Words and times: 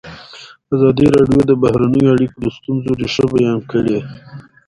ازادي 0.73 1.05
راډیو 1.15 1.41
د 1.45 1.51
بهرنۍ 1.61 2.03
اړیکې 2.13 2.37
د 2.41 2.45
ستونزو 2.57 2.89
رېښه 3.01 3.25
بیان 3.35 3.59
کړې. 3.71 3.97